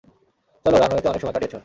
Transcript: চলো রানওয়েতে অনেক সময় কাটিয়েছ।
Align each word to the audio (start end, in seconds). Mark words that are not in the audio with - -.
চলো 0.65 0.77
রানওয়েতে 0.77 1.07
অনেক 1.09 1.21
সময় 1.21 1.33
কাটিয়েছ। 1.35 1.55